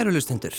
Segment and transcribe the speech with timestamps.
[0.00, 0.54] Kæru lustendur,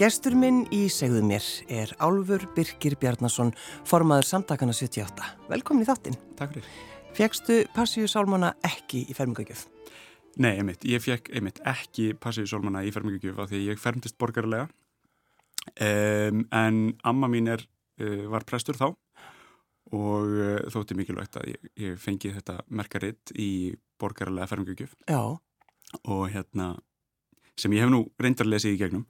[0.00, 3.50] gestur minn í segðu mér er Álfur Birkir Bjarnason,
[3.84, 5.26] formaður samtakana 78.
[5.50, 6.16] Velkomin í þáttinn.
[6.38, 6.70] Takk fyrir.
[7.18, 9.66] Fjækstu Passíu Sálmanna ekki í fermingagjöf?
[10.40, 14.64] Nei, einmitt, ég fekk einmitt ekki Passíu Sálmanna í fermingagjöf af því ég fermtist borgarlega
[14.64, 17.68] um, en amma mín er,
[18.00, 18.86] uh, var prestur þá
[19.92, 24.96] og uh, þótti mikilvægt að ég, ég fengi þetta merkaritt í borgarlega fermingagjöf.
[25.04, 25.36] Já.
[26.00, 26.78] Og hérna
[27.60, 29.06] sem ég hef nú reyndar lesið í gegnum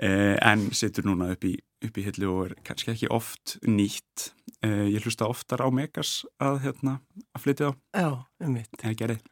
[0.00, 1.54] eh, en situr núna upp í,
[1.86, 4.30] upp í hillu og er kannski ekki oft nýtt.
[4.64, 6.98] Eh, ég hlusta oftar á Megas að, hérna,
[7.34, 7.72] að flytja á.
[7.96, 8.10] Já,
[8.46, 9.22] um mitt.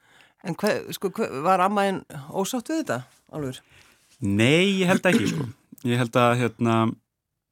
[0.47, 3.03] En hver, sko, hver, var ammaðin ósátt við þetta,
[3.35, 3.61] Álfur?
[4.25, 5.49] Nei, ég held ekki, sko.
[5.87, 6.77] Ég held að, hérna,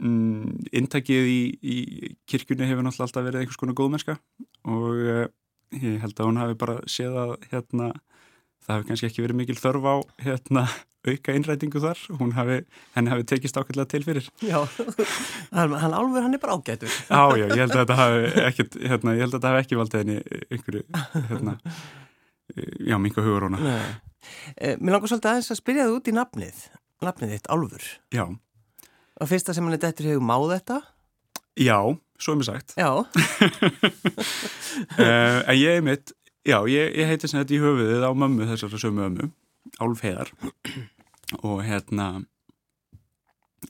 [0.02, 1.76] mm, intakið í, í
[2.30, 4.16] kirkjunni hefur náttúrulega alltaf verið einhvers konar góðmennska
[4.70, 5.26] og eh,
[5.82, 7.90] ég held að hún hafi bara séð að, hérna,
[8.66, 9.94] það hefði kannski ekki verið mikil þörf á
[10.26, 10.64] hérna,
[11.06, 12.00] auka innrætingu þar.
[12.36, 12.56] Hafi,
[12.96, 14.30] henni hafi tekist ákveðlega til fyrir.
[14.42, 14.58] Já,
[15.56, 16.90] hann, hann álfur hann er bara ágætur.
[16.90, 19.80] Já, já, ég held að þetta hafi ekki, hérna, ég held að þetta hafi ekki
[19.82, 20.88] valdið henni einhverju,
[21.30, 21.56] hérna
[22.86, 26.60] já, minga hugur hona eh, Mér langar svolítið aðeins að spyrja það út í nafnið
[27.04, 27.86] nafnið þitt, Álfur.
[28.14, 28.24] Já.
[29.20, 30.78] Og fyrsta sem hann er dættur hefur máð þetta?
[31.60, 31.78] Já,
[32.20, 32.74] svo er mér sagt.
[32.76, 32.90] Já.
[34.96, 36.12] Uh, En ég er mitt
[36.46, 39.28] Já, ég, ég heiti sem þetta í höfuðið á mömmu þessara sömu ömmu,
[39.82, 40.28] Álf Heiðar.
[41.42, 42.06] Og hérna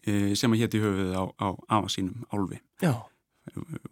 [0.05, 1.49] e, sem að hétti í höfuðið á, á
[1.79, 2.61] afa sínum Álfi.
[2.85, 2.93] Já.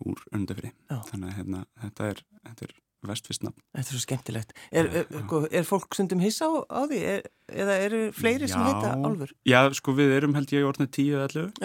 [0.04, 2.74] úr öndafri þannig að hérna, þetta er, er
[3.08, 3.62] vestfistnafn.
[3.70, 4.52] Þetta er svo skemmtilegt.
[4.68, 7.00] Er, er, sko, er fólk sundum hissa á, á því?
[7.54, 9.32] Eða eru fleiri já, sem heita Álfur?
[9.48, 11.56] Já, sko við erum held ég orðinni 10-11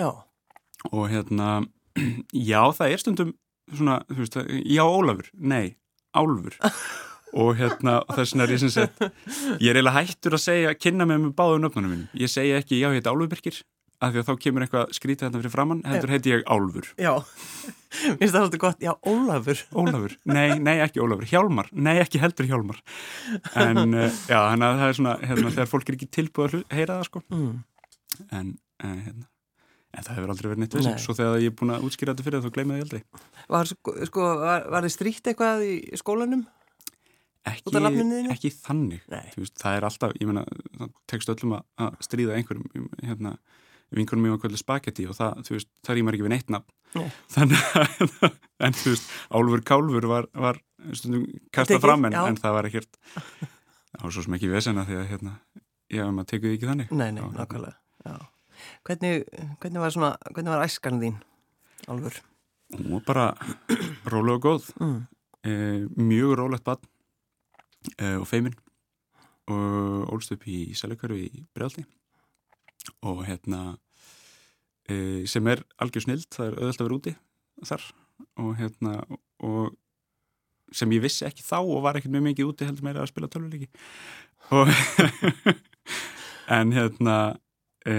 [0.93, 1.49] og hérna
[2.51, 3.35] já, það er stundum
[3.73, 5.75] svona, þú veist, já Ólafur, nei
[6.15, 6.55] Álfur
[7.33, 11.09] og hérna þess vegna er ég sem sett ég er eiginlega hættur að segja kynna
[11.09, 13.61] mig með báðum nöfnunum minn ég segja ekki já, ég heiti Álfur Birkir
[13.99, 16.85] af því að þá kemur eitthvað skrítið hérna fyrir framann heldur heiti ég Álfur.
[16.95, 19.63] Já, mér finnst það svolítið gott, já, Ólafur.
[19.75, 21.27] Ólafur, nei, nei, ekki Ólafur.
[21.27, 22.79] Hjálmar, nei, ekki heldur Hjálmar.
[23.59, 27.01] En uh, já, að það er svona hérna, þegar fólk er ekki tilbúið að heyra
[27.01, 27.23] það sko.
[27.35, 27.51] Mm.
[28.39, 29.27] en, uh, hérna
[29.97, 32.25] En það hefur aldrei verið neitt vissum, svo þegar ég er búin að útskýra þetta
[32.27, 33.21] fyrir það, þá gleymaði ég aldrei.
[33.49, 36.43] Var, sko, sko var, var þið stríkt eitthvað í skólanum?
[37.47, 37.71] Ekki,
[38.33, 39.05] ekki þannig.
[39.37, 40.43] Veist, það er alltaf, ég menna
[40.75, 43.35] það tekst öllum að stríða einhverjum hérna,
[43.95, 47.07] vinkunum mjög að kvölda spagetti og það, þú veist, það rýmar ekki við neitt nafn.
[47.31, 48.25] Þannig að
[48.67, 50.59] en þú veist, Álfur Kálfur var, var
[50.91, 52.99] stundum kasta fram en, en það var ekkert
[53.99, 55.37] á svo sem ekki vesena því að hérna,
[55.89, 56.91] já, maður tekuði ekki þannig.
[56.91, 57.77] Nei, nei, nákvæmlega
[58.87, 59.23] hvernig,
[59.61, 61.17] hvernig var svona, hvernig var æskan þín,
[61.87, 62.19] Álfur?
[62.75, 63.25] Hún var bara
[64.09, 64.69] rólega og góð.
[64.79, 64.99] Mm.
[65.43, 65.51] e,
[65.95, 66.81] mjög rólegt bann
[68.19, 68.57] og feimin
[69.49, 71.85] og ólst upp í Sælaukværu í Brealdi
[73.05, 73.61] og hérna
[74.89, 77.15] uh, sem er algjör snild, það er öðvöld að vera úti
[77.69, 77.85] þar.
[78.39, 78.95] Og hérna
[79.45, 79.75] og
[80.75, 83.29] sem ég vissi ekki þá og var ekkert mjög mikið úti heldur meira að spila
[83.31, 83.69] tölvuleiki.
[84.53, 84.69] Og
[86.57, 87.15] en hérna
[87.85, 87.95] e,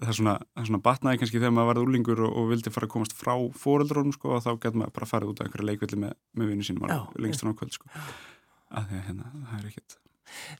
[0.00, 2.94] það er svona, svona batnaði kannski þegar maður varði úrlingur og, og vildi fara að
[2.96, 6.00] komast frá fóreldrónum sko og þá getur maður bara að fara út á einhverja leikvelli
[6.04, 6.88] með, með vinnu sínum
[7.22, 7.90] lengst frá kvöld sko
[8.72, 9.98] að því að hérna, það er ekkert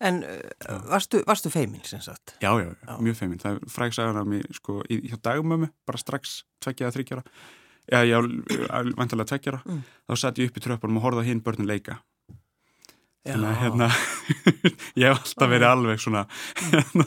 [0.04, 2.34] En uh, varstu, varstu feimin sem sagt?
[2.42, 2.94] Já, já, já.
[3.00, 7.22] mjög feimin það er fræksagan af mig, sko, í, hjá dagmömmu bara strax tveggjaða þryggjara
[7.88, 8.18] já, já,
[8.96, 9.84] vantilega tveggjara mm.
[10.08, 12.00] þá satt ég upp í tröfbólum og horða hinn börnun leika.
[13.22, 13.88] Þannig að hérna
[15.00, 16.24] ég hef alltaf verið alveg svona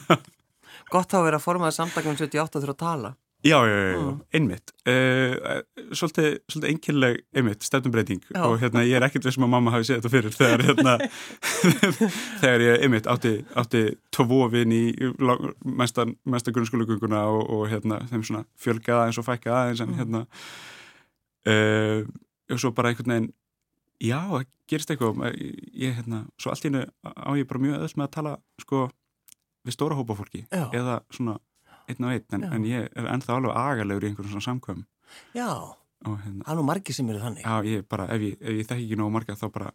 [0.94, 3.12] Gott þá að vera að formaða samdagnum 78 þurfa að tala
[3.46, 4.22] Já, já, já, mm.
[4.34, 5.62] einmitt uh,
[5.94, 9.86] svolítið, svolítið enginleg einmitt, stefnumbreyting og hérna ég er ekkert við sem að mamma hafi
[9.86, 10.96] séð þetta fyrir þegar hérna
[12.42, 13.84] þegar ég einmitt átti, átti
[14.16, 14.82] tóvofin í
[15.62, 20.02] mesta, mesta grunnskólugunguna og, og hérna þeim svona fjölgaða eins og fækkaða eins en mm.
[20.02, 20.26] hérna
[21.54, 22.02] uh,
[22.50, 23.34] og svo bara einhvern veginn
[24.02, 28.00] já, það gerist eitthvað ég hérna, svo allt í hennu á ég bara mjög öðvöld
[28.02, 28.88] með að tala sko
[29.66, 30.66] við stóra hópa fólki já.
[30.74, 31.38] eða svona
[31.92, 34.86] einn og einn, en, en ég er ennþá alveg agalegur í einhvern svona samkvæm
[35.36, 35.50] Já,
[36.06, 37.46] hérna, það er nú margi sem eru þannig.
[37.46, 39.70] Já, ég bara, ef ég, ég þekki ekki nógu marga þá bara,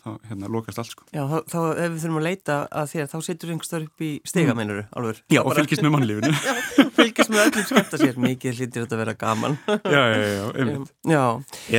[0.00, 1.06] þá hérna lokast allt sko.
[1.14, 4.12] Já, þá, þá ef við þurfum að leita að þér þá setur einhverstaður upp í
[4.30, 4.78] stiga, mm.
[5.00, 6.32] alveg Já, og fylgist með mannlífinu.
[6.46, 9.58] Já, fylgist með öllum skemta sér mikið hlýttir þetta að vera gaman.
[9.66, 10.94] Já, já, já, einmitt.
[11.10, 11.24] Já.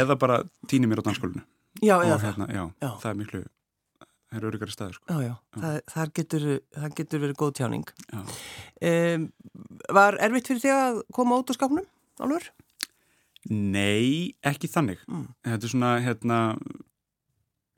[0.03, 1.45] Eða bara týni mér á danskólinu
[1.79, 3.41] Já, eða hérna, já, já, það er miklu
[4.31, 5.06] það er öryggari staður sko.
[5.12, 6.45] Já, já, það, það, getur,
[6.78, 9.25] það getur verið góð tjáning um,
[10.00, 11.88] Var erfitt fyrir þig að koma út á skapnum,
[12.22, 12.48] Álur?
[13.51, 15.25] Nei, ekki þannig mm.
[15.48, 16.39] Þetta er svona, hérna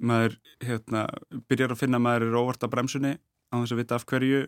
[0.04, 1.06] maður, hérna
[1.48, 4.42] byrjar að finna að maður er óvart að bremsunni á þess að vita af hverju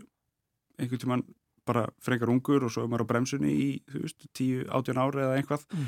[0.81, 1.23] einhvern tíman
[1.65, 5.39] bara frekar ungur og svo er maður á bremsunni í, þú veist, 10-18 ári eða
[5.39, 5.87] einhvað Mm.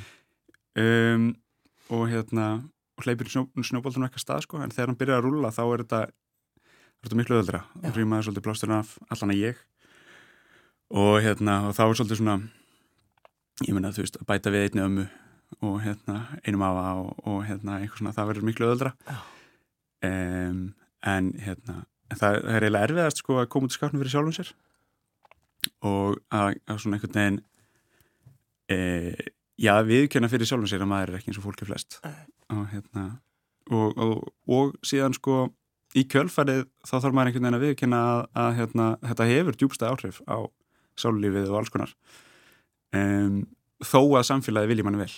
[0.81, 1.27] um,
[1.97, 2.47] og hérna
[2.97, 5.83] og hleypir snjó, snjóboltunum eitthvað stað sko en þegar hann byrjar að rúlla þá er
[5.83, 7.89] þetta er þetta miklu öðra, Já.
[7.93, 9.59] rýmaði svolítið blásturinn af allan að ég.
[10.97, 12.37] Og hérna, og þá er svolítið svona
[13.67, 15.05] ég meina, þú veist, að bæta við einni ömmu
[15.67, 18.93] og hérna, einum afa og, og hérna, eitthvað svona, það verður miklu öðra
[20.05, 20.63] um,
[21.07, 24.35] en hérna en það, er eiginlega erfiðast sko að koma út í skápnum fyrir sjálfum
[24.37, 24.51] sér.
[25.87, 27.39] Og að, að svona einhvern veginn
[28.71, 28.77] e,
[29.59, 31.99] já, viðkjöna fyrir sjálfum sér að maður er ekki eins og fólki flest.
[32.53, 33.07] Og hérna
[33.73, 35.47] og, og, og síðan sko
[35.97, 39.91] í kjölfarið þá þarf maður einhvern veginn að viðkjöna að, að hérna, þetta hefur djúbsta
[39.91, 40.37] áhrif á
[40.97, 41.93] sálulífið og alls konar.
[42.95, 43.39] Um,
[43.85, 45.13] þó að samfélagi vilji manni vel.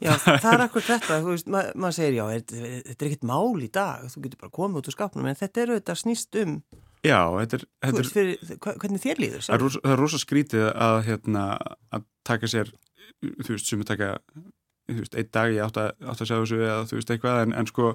[0.00, 3.26] Já, það er akkur þetta, þú veist, ma maður segir já, þetta þetta er ekkert
[3.30, 6.38] mál í dag, þú getur bara komið út úr skapnum, en þetta er auðvitað snýst
[6.42, 6.54] um,
[7.04, 9.66] já, þetta er, þetta er fyrir, hvernig þér líður það er,
[10.00, 11.44] rosa, er skrítið að, hérna,
[11.92, 12.72] að taka sér
[13.20, 14.10] þú veist, sem að taka
[14.88, 17.40] þú veist, einn dag ég átt að, átt að sjá þessu eða þú veist, eitthvað,
[17.44, 17.90] en, en sko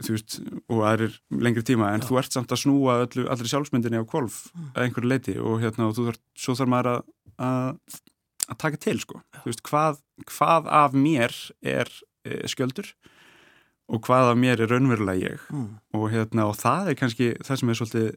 [0.00, 0.36] þú veist,
[0.70, 2.08] og aðrir lengri tíma en Já.
[2.08, 4.40] þú ert samt að snúa öllu, allri sjálfsmyndinni á kvolf
[4.74, 7.02] að einhverju leiti og hérna, og þú þarf, svo þarf maður að,
[7.46, 8.00] að,
[8.50, 10.00] að taka til, sko þú veist, hvað,
[10.34, 11.92] hvað af mér er
[12.26, 12.90] e, skjöldur
[13.90, 15.70] og hvað af mér er raunverulega ég Mm.
[15.98, 18.10] og, hérna, og það er kannski það sem er svolítið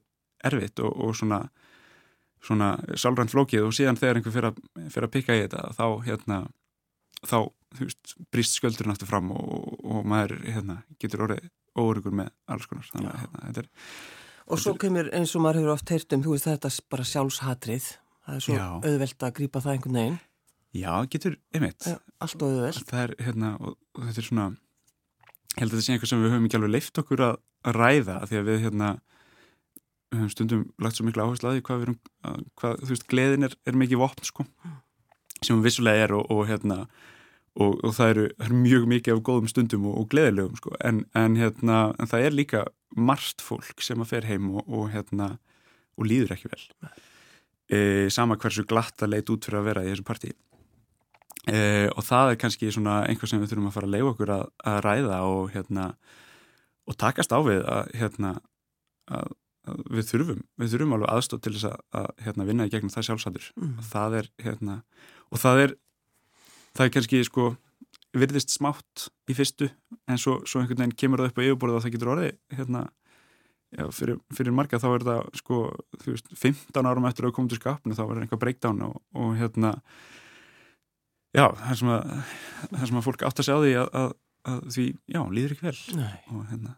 [0.50, 1.40] erfitt og, og svona,
[2.44, 4.60] svona sálrænt flókið og síðan þegar einhver fyrir að,
[4.94, 6.38] fyrir að pikka í þetta þá, hérna,
[7.28, 7.38] þá
[7.80, 11.48] veist, brýst skjöldurinn aftur fram og, og maður hérna, getur orðið
[11.80, 12.90] óurugur með alls konar.
[12.92, 13.72] Þannig hérna, þetta er
[14.54, 17.06] Og svo kemur eins og maður hefur oft heyrt um, þú veist, þetta er bara
[17.08, 17.86] sjálfshatrið,
[18.26, 18.66] það er svo Já.
[18.84, 20.18] auðvelt að grípa það einhvern veginn,
[20.76, 21.88] já, getur, einmitt.
[21.88, 22.84] Já, allt auðvelt.
[22.90, 24.50] það er, hérna, og, þetta er svona
[25.54, 28.20] held að þetta sé eitthvað sem við höfum ekki alveg leift okkur að, að ræða
[28.28, 28.92] því að við hérna
[30.14, 32.92] við höfum stundum lagt svo miklu áherslu að því hvað við erum, að, hvað, þú
[32.94, 34.48] veist, gleðin er, er mikið vopn, sko,
[35.46, 36.84] sem hún vissulega er og, og hérna
[37.54, 41.04] og, og það, eru, eru mjög mikið af góðum stundum og, og gleðilegum, sko, en,
[41.18, 42.64] en hérna en það er líka
[42.96, 45.36] margt fólk sem að fer heim og, og hérna
[45.98, 46.64] og líður ekki vel.
[47.70, 47.78] E,
[48.14, 50.34] sama hversu glatt að leit út fyrir að vera í þessu partí.
[51.46, 51.60] E,
[51.92, 54.44] og það er kannski svona einhver sem við þurfum að fara að leiða okkur að,
[54.72, 55.88] að ræða og hérna
[56.90, 58.34] og takast á við að hérna
[59.12, 59.34] að,
[59.94, 63.10] við þurfum við þurfum alveg aðstótt til þess að, að hérna, vinna í gegnum það
[63.10, 63.76] sjálfsættur Mm.
[63.92, 64.78] það er hérna
[65.34, 65.76] og það er
[66.78, 67.52] það er kannski sko
[68.14, 69.72] virðist smátt í fyrstu
[70.10, 72.84] en svo, svo einhvern veginn kemur það upp á yfirborðið og það getur orðið hérna
[73.74, 75.62] já, fyrir, fyrir marga þá er það sko
[76.06, 79.74] veist, 15 árum eftir að koma til skapnu þá verður einhvað breakdown og, og hérna
[81.34, 82.14] já, það sem að
[82.70, 84.16] það sem að fólk átt að segja á því að, að,
[84.54, 85.78] að því, já, líður ekki vel.
[85.98, 86.74] Nei, og hérna,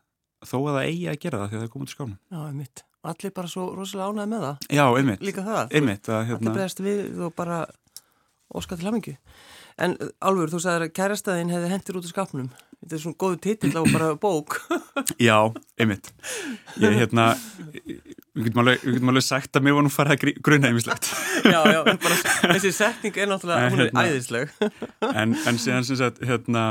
[0.45, 2.85] þó að það eigi að gera það því að það komið til skapnu já, einmitt.
[3.05, 5.73] Allir bara svo rosalega ánæði með það, Já, einmitt, líka það.
[5.77, 7.57] einmitt að, Allir hérna, bregðast við og bara
[8.53, 9.15] óska til hamingju.
[9.81, 12.49] En uh, Álfur, þú sagðir að kærastæðin hefði hendur út úr skapnum.
[12.79, 14.59] Þetta er svona góðu titill á bara bók.
[15.19, 15.37] já,
[15.81, 16.11] einmitt
[16.79, 17.25] ég, hérna
[18.35, 21.07] við getum alveg, við getum alveg sagt að mér var nú farið að grunna einmislegt
[21.53, 22.17] já, já, bara,
[22.53, 24.53] þessi setning er náttúrulega, Nei, hún er hérna- æðisleg.
[25.23, 26.65] en, en síðan sem sagt hérna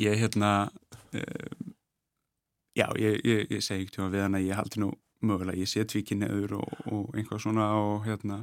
[0.00, 0.52] ég hérna
[1.12, 1.50] uh,
[2.78, 4.92] já, ég, ég, ég segi ekki tjóma við hann að ég haldi nú
[5.26, 8.42] mögulega, ég sé tvíkin neður og, og einhvað svona og hérna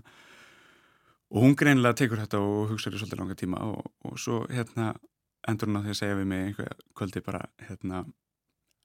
[1.34, 4.92] og hún greinilega tekur þetta og hugsaður í svolítið langa tíma og, og svo hérna
[5.50, 8.04] endur hún á því að segja við mig einhver kvöldi bara hérna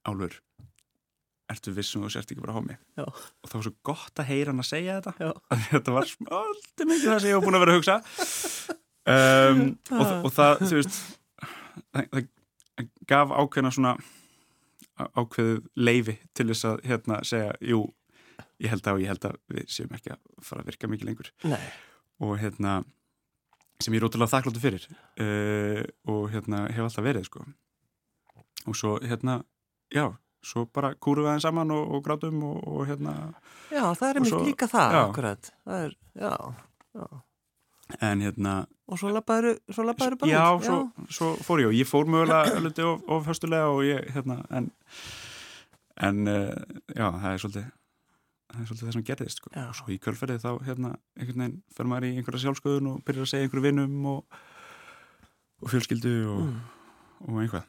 [0.09, 0.39] Álfur
[1.49, 2.55] ertu vissum og sért ekki bara
[2.99, 3.05] Já.
[3.09, 5.13] og það var svo gott að heyra hann að segja þetta.
[5.23, 5.31] Já.
[5.55, 7.97] að þetta var svolítið mikið það sem ég var búin að vera að hugsa.
[9.09, 9.63] Um,
[9.97, 10.99] og, og það þú veist
[11.95, 13.95] það, það gaf ákveðna svona
[15.01, 17.81] á- ákveðið leifi til þess að hérna segja, jú
[18.61, 21.09] ég held að og ég held að við séum ekki að fara að virka mikið
[21.13, 21.33] lengur.
[21.49, 21.63] Nei,
[22.21, 22.79] og hérna
[23.83, 27.45] sem ég er ótrúlega þakkláttu fyrir uh, og hérna hef alltaf verið sko
[28.69, 29.37] og svo hérna
[29.95, 30.09] já,
[30.45, 33.15] svo bara kúrum við aðeins saman og, og grátum og, og hérna
[33.71, 35.05] já, það er svo- líka það, já.
[35.07, 35.53] akkurat.
[35.65, 36.35] Það er, já,
[36.99, 37.07] já.
[38.11, 38.57] en hérna
[38.89, 40.65] Og svo labbaður bara já, út.
[40.65, 40.77] svo,
[41.13, 44.71] svo fór ég og ég fór mögulega hluti of, of höstulega og ég hérna en,
[46.09, 46.55] en uh,
[46.97, 47.67] já, það er svolítið
[48.49, 49.53] það er svolítið það sem gerðist sko.
[49.61, 53.27] Og svo í kjölferðið þá hérna einhvern veginn fer maður í einhverja sjálfsköðun og byrjar
[53.29, 54.43] að segja einhverju vinnum og,
[55.63, 56.43] og fjölskyldu og,
[57.19, 57.33] Mm.
[57.35, 57.65] og einhvað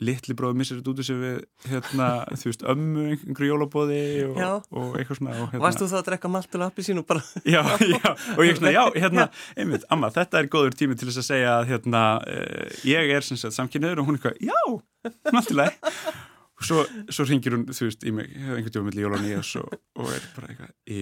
[0.00, 1.34] litli bróður missir þetta út úr sig við
[1.68, 2.06] hérna,
[2.40, 3.98] þú veist, ömmu einhverju jólabóði
[4.30, 4.38] og,
[4.72, 7.20] og eitthvað svona og, hérna, Varst þú þá að drekka maltul appi sín og bara,
[7.54, 9.28] já, já, og ég svona, já, hérna
[9.60, 13.28] einmitt, amma, þetta er góður tími til þess að segja að hérna, uh, ég er
[13.28, 14.80] sem sagt samkynniður og hún eitthvað, já, og
[16.66, 20.12] svo, svo ringir hún, þú veist, í mig einhvern tíma milli jólan í og, og
[20.12, 21.00] er bara eitthvað, í,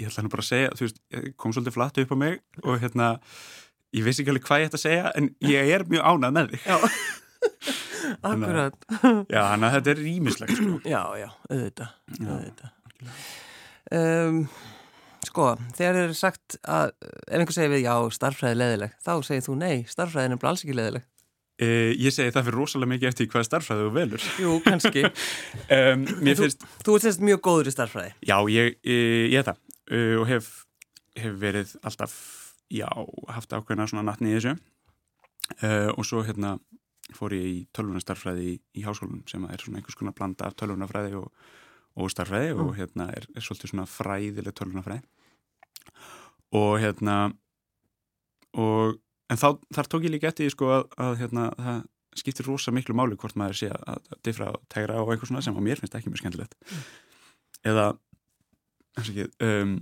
[0.00, 2.38] ég ætla hann bara að segja, þú veist, ég kom svolítið flatt upp á mig
[2.64, 3.10] og hérna,
[3.96, 6.54] ég vissi ekki alveg hvað ég ætti að segja en ég er mjög ánað með
[6.54, 6.66] þig.
[6.66, 6.78] Já,
[8.30, 8.78] akkurat.
[9.32, 10.78] Já, þannig að þetta er rýmislegt, sko.
[10.86, 12.30] Já, já, auðvitað, Já.
[12.30, 12.72] auðvitað.
[13.96, 14.38] Um,
[15.26, 15.48] sko,
[15.78, 19.76] þegar er sagt að ef einhver segir við, já, starffræði leðileg, þá segir þú, nei,
[19.90, 21.06] starffræðin er bara alls ekki leðileg.
[21.56, 24.24] E, ég segi það fyrir rosalega mikið eftir hvaða starffræðu þú velur.
[24.42, 25.04] Jú, kannski.
[25.72, 28.10] Um, mér finnst, Þú ert semst mjög góður í starffræði.
[28.28, 29.56] já, ég, ég, ég er það
[29.90, 30.50] uh, og hef,
[31.18, 32.12] hef verið alltaf,
[32.70, 32.86] já,
[33.32, 34.52] haft ákveðna svona nattni í þessu
[35.64, 36.52] uh, og svo hérna
[37.16, 41.16] fór ég í tölvunastarfræði í, í háskólanum sem er svona einhvers konar blanda af tölvunafræði
[41.18, 41.32] og,
[41.96, 45.02] og starfræði og hérna er, er svolítið svona fræðileg tölvunafræði
[46.60, 47.16] og hérna
[48.56, 48.98] og
[49.32, 51.84] en þá, þar tók ég líka eftir sko að, að hérna það
[52.16, 55.56] skiptir rosa miklu máli hvort maður sé að, diffra og tegra og eitthvað svona sem
[55.56, 56.56] á mér finnst ekki mjög skemmtilegt.
[57.66, 57.90] Eða
[59.02, 59.74] ekki, um,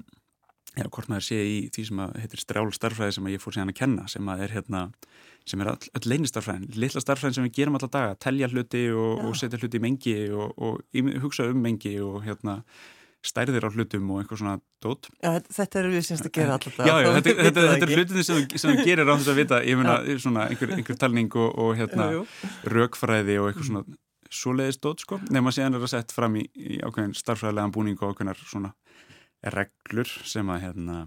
[0.75, 3.57] já, hvort maður sé í því sem að heitir strjál starfræði sem að ég fór
[3.57, 4.83] síðan að kenna sem að er hérna
[5.45, 8.87] sem er all, öll leini starfræðin, litla starfræðin sem við gerum alla daga, telja hluti
[8.97, 12.63] og, og setja hluti í mengi og, og hugsa um mengi og hérna
[13.25, 14.54] stærðir á hlutum og eitthvað svona
[14.85, 15.09] dót.
[15.25, 16.78] Já, þetta eru við semst að gera alltaf.
[16.78, 19.61] Já, já, þetta, þetta, þetta er hlutinni sem, sem þú gerir á þess að vita,
[19.64, 22.25] ég meina, svona einhver, einhver talning og, og hérna jú.
[22.75, 23.85] rökfræði og eitthvað svona
[24.35, 28.14] svoleiðis dót, sko, nema síðan er það sett fram í, í ákveðin starffræðilegan búning og
[28.14, 28.73] ákveðinar svona
[29.54, 31.00] reglur sem að hérna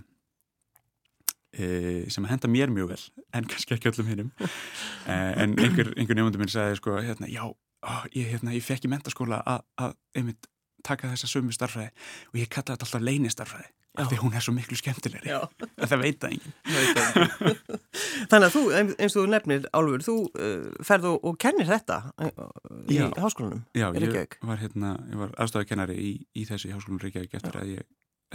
[1.52, 1.68] e,
[2.14, 3.02] sem að henda mér mjög vel
[3.36, 7.44] en kannski ekki öllum hinnum e, en einhver, einhver nefndur minn sagði sko, hérna, já,
[7.48, 10.50] ó, ég, hérna, ég fekk í mentaskóla að, að einmitt
[10.86, 11.92] taka þessa sömu starffræði
[12.32, 15.32] og ég kalla þetta alltaf leini starffræði af því hún er svo miklu skemmtilegri
[15.82, 17.58] en það veit það enginn
[18.30, 21.98] Þannig að þú, eins og þú nefnir, Álfur, þú uh, ferð og, og kennir þetta
[22.14, 22.50] uh,
[22.92, 23.08] í Já.
[23.18, 23.64] háskólanum.
[23.78, 27.72] Já, ég var hérna, ég var aðstofakennari í, í þessu í háskólum Reykjavík eftir að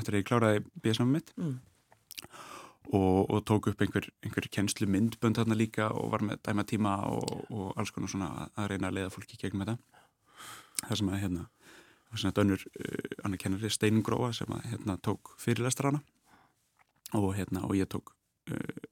[0.00, 1.60] eftir að ég kláraði BSM mitt Mm.
[2.92, 6.92] og, og tók upp einhver, einhver kennslu myndbönd þarna líka og var með dæma tíma
[7.08, 9.76] og, og alls konar svona að, að reyna að leiða fólki í gegnum þetta.
[10.82, 11.44] Það sem að hérna,
[12.12, 16.02] var svona dönnur uh, annar kennari Steinun Gróa sem að hérna tók fyrirlestra hana
[17.14, 18.12] og hérna, og ég tók
[18.50, 18.82] uh,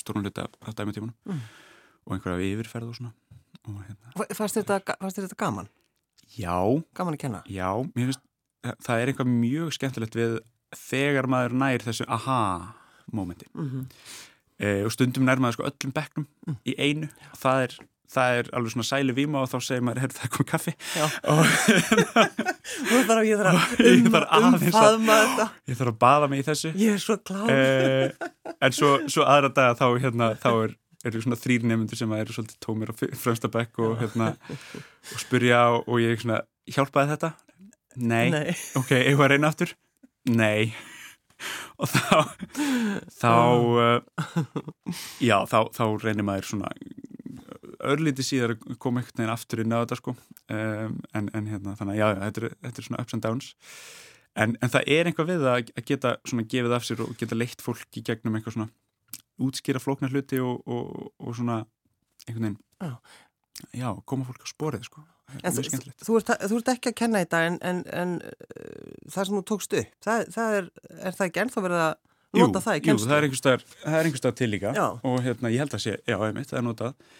[0.00, 1.40] stórun hluta af dæma tímanum Mm.
[2.06, 3.12] og einhverja yfirferð og svona
[3.68, 5.68] og hérna, Fa- Fannst þetta, þetta gaman?
[6.38, 6.56] já,
[6.94, 7.42] Gaman að kenna?
[7.46, 8.20] Já, mér finnst
[8.64, 10.38] það- það er eitthvað mjög skemmtilegt við
[10.76, 12.74] þegar maður nær þessu aha
[13.12, 13.84] momenti Mm -hmm.
[14.58, 16.56] e, og stundum nær maður sko öllum bekknum Mm.
[16.66, 17.78] í einu og það er,
[18.10, 20.74] það er alveg svona sælu víma og þá segir maður, heyrðu það er komið kaffi
[20.98, 21.06] Já.
[21.30, 21.42] og
[22.90, 25.46] Þú þarf ég þarf að um, að- umfaðma þetta.
[25.70, 27.50] ég þarf að baða mig í þessu Ég er svo klár.
[27.50, 28.30] e,
[28.66, 30.76] en svo, svo aðra daga þá, hérna, þá er
[31.08, 32.94] eru svona þrýr nefndur sem eru svolítið tómir á
[33.54, 37.30] bekk og, hérna, og spurja og, ég svona, hjálpaði þetta?
[37.96, 38.26] Nei.
[38.34, 38.52] Nei.
[38.78, 39.72] ok, eigum við að reyna aftur?
[40.28, 40.74] Nei
[41.80, 42.18] og þá
[43.16, 44.00] þá uh,
[45.24, 46.68] já, þá, þá reynir maður svona
[47.92, 50.14] örlítið síðar að koma einhvern veginn aftur inn á þetta sko.
[50.50, 53.26] Um, en, en hérna, þannig að já, já, þetta er, þetta er svona ups and
[53.26, 53.50] downs.
[54.40, 57.38] En, en það er einhvað við það að geta svona gefið af sér og geta
[57.38, 58.70] leitt fólk í gegnum eitthvað svona
[59.40, 61.62] útskýra flóknar hluti og, og, og svona
[62.28, 62.94] einhvern veginn Já.
[63.76, 65.02] já, koma fólk á sporið sko.
[65.30, 69.28] Er En þú, ert, þú ert ekki að kenna þetta en, en, en uh, það
[69.28, 71.92] sem þú tókst upp, það, það er, er það ekki ennþá verið að
[72.40, 74.72] nota í jú, það er einhver staðar, það er einhver staðar til líka.
[75.06, 77.12] Og hérna, ég held að sé, já, einmitt, það er notað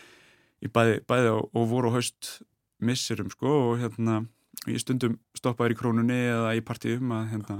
[0.60, 2.40] í bæði, bæði og, og voru haust
[2.80, 4.22] missurum, sko, og hérna
[4.68, 7.58] ég stundum stoppaður í krónunni eða í partíum að hérna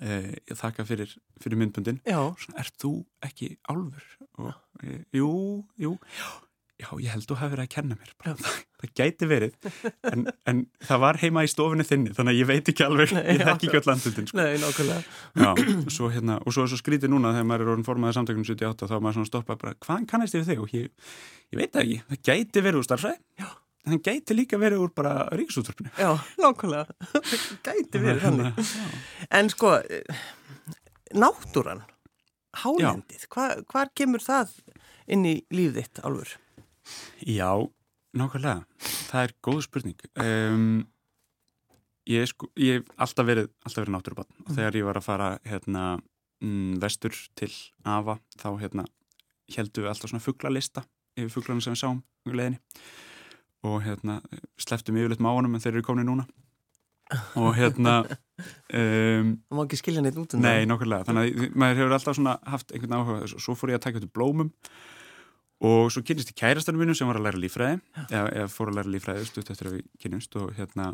[0.00, 0.16] e,
[0.50, 1.60] ég þakka fyrir, fyrir
[2.40, 2.94] svona, ert þú
[3.26, 4.08] ekki álfur?
[4.42, 5.30] og e, jú,
[5.78, 5.94] jú
[6.80, 9.68] já, ég held þú hafi verið að kenna mér bara, það, það gæti verið
[10.10, 13.22] en, en það var heima í stofunni þinni þannig að ég veit ekki alveg, Nei,
[13.30, 14.38] ég þekki ekki öll landundin sko.
[14.40, 15.02] nei, nákvæmlega.
[15.38, 18.18] Já, og svo, hérna, og svo er svo skrítið núna þegar maður er orðin formaðið
[18.18, 20.64] samtökunum 78 þá er maður svona stoppað bara, hvaðan kannast ég við þig?
[20.64, 21.14] Og ég,
[21.54, 23.48] ég veit ekki, það gæti verið úr starfræði,
[23.84, 25.90] en það gæti líka verið úr bara ríkisútvarpinu.
[26.00, 27.10] Já, nákvæmlega.
[27.68, 28.62] Gæti verið þannig.
[29.40, 30.22] En sko, eh,
[31.14, 31.84] náttúran,
[32.64, 34.54] hálendið, hva, hvar kemur það
[35.12, 36.32] inn í líf þitt, Álfur?
[37.24, 37.50] Já,
[38.16, 38.64] nákvæmlega,
[39.10, 40.04] það er góð spurning.
[40.20, 40.82] Um,
[42.10, 45.84] ég, sko, hef alltaf verið, verið náttúrubann og þegar ég var að fara hérna,
[46.44, 47.50] mm, vestur til
[47.84, 48.86] Afa þá hérna,
[49.54, 50.84] heldum við alltaf svona fugglalista
[51.18, 52.60] yfir fugglarna sem við sáum í leiðinni.
[53.64, 54.18] Og hérna,
[54.60, 56.26] sleftum yfirleitt máanum en þeir eru komin núna.
[57.38, 61.80] Og hérna um, Það má ekki skilja neitt út um Nei, nákvæmlega, þannig að maður
[61.80, 63.40] hefur alltaf svona haft einhvern áhuga, þessu.
[63.44, 64.50] svo fór ég að taka þetta blómum
[65.64, 68.80] og svo kynist ég kærastanum mínum sem var að læra lífræði eða, eða fór að
[68.80, 70.92] læra lífræði stutt eftir að við kynumst og hérna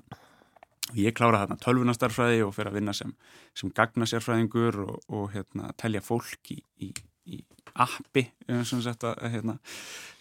[0.98, 3.12] ég klára þarna tölvunastarfræði og fyrir að vinna sem,
[3.56, 6.90] sem gagnasérfræðingur og, og hérna, telja fólk í, í,
[7.30, 7.40] í
[7.74, 8.26] appi
[8.64, 9.58] sagt, að, hérna,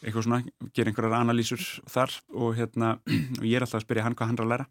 [0.03, 0.41] eitthvað svona,
[0.75, 2.96] gera einhverjar analýsur þar og, hérna,
[3.39, 4.70] og ég er alltaf að spyrja hann hvað hann er að læra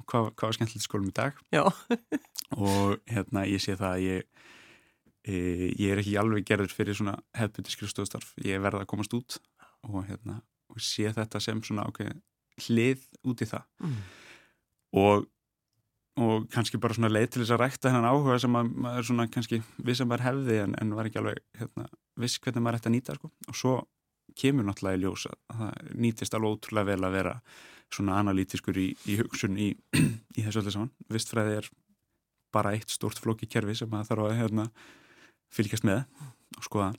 [0.00, 1.40] og hvað, hvað var skemmtilegt skólum í dag.
[2.56, 4.46] Og hérna ég sé það að ég
[5.28, 9.36] ég er ekki alveg gerður fyrir svona hefðbyrti skrifstofstarf, ég verða að komast út
[9.88, 12.14] og hérna og sé þetta sem svona okkur
[12.66, 13.66] hlið út í það.
[13.84, 14.00] Mm.
[15.00, 15.26] Og,
[16.20, 19.26] og kannski bara svona leið til þess að rækta hennan áhuga sem að maður svona
[19.32, 21.88] kannski viss að maður hefði en, en var ekki alveg hérna,
[22.20, 23.32] viss hvernig maður ætti að nýta sko.
[23.48, 23.74] og svo
[24.38, 27.36] kemur náttúrulega í ljósa að það nýtist alveg ótrúlega vel að vera
[27.90, 29.72] svona analítiskur í, í hugsun í,
[30.38, 30.92] í þessu öllu saman.
[31.10, 31.70] Vistfræði er
[32.54, 34.66] bara eitt stort flóki kerfi sem maður þarf að hérna,
[35.54, 36.04] fylgjast með
[36.56, 36.92] og skoða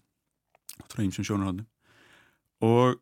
[0.92, 1.68] frá einsum sjónarhóndum
[2.62, 3.00] og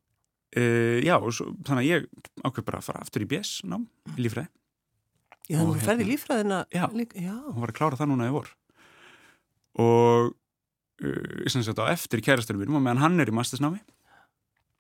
[0.56, 0.64] e,
[1.06, 2.08] já, og svo, þannig að ég
[2.46, 4.50] ákveð bara að fara aftur í BS nám í lífræði
[5.50, 6.84] Já, þannig að þú ferði hérna- lífræðina Já,
[7.50, 8.50] hún var að klára það núna í vor.
[9.82, 13.82] Og uh, ég sanns að á eftir kærasturum mínum og meðan hann er í mastersnámi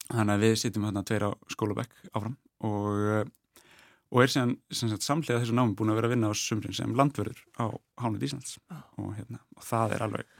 [0.09, 2.37] þannig að við sittum hérna tveir á skólabekk áfram
[2.69, 3.65] og, uh,
[4.13, 4.55] og er síðan
[5.01, 7.65] samlega þessu námi búin að vera að vinna á sumrin sem landverður á
[8.01, 8.85] Hánu Díslands ah.
[8.97, 10.33] og, hérna, og það er alveg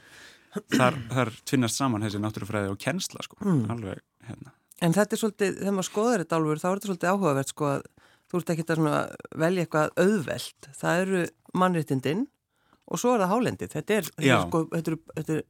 [0.76, 3.62] þar, þar tvinnast saman þessi náttúrufræði og kennsla sko, mm.
[3.74, 7.10] alveg hérna En þetta er svolítið, þegar maður skoður þetta alveg, þá er þetta svolítið
[7.10, 7.82] áhugavert sko að
[8.30, 8.86] þú ert ekki að
[9.42, 11.22] velja eitthvað auðveld, það eru
[11.60, 12.22] mannréttindinn
[12.90, 15.42] og svo er það hálendið, þetta er, þetta sko, þetta er, þetta er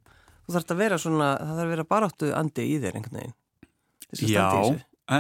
[0.50, 3.36] þú þarfst að vera svona, það þarf að vera baráttu andi í þér einhvern veginn.
[4.26, 4.46] Já,